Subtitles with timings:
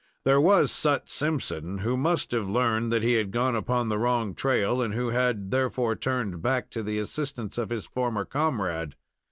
[0.25, 4.33] There was Sut Simpson, who must have learned that he had gone upon the wrong
[4.33, 8.95] trail, and who had, therefore, turned back to the assistance of his former comrade.